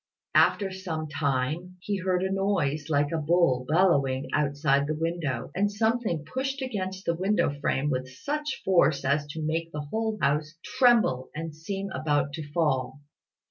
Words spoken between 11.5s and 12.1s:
seem